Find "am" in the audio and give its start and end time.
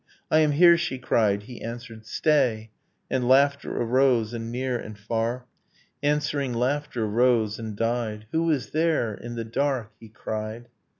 0.39-0.53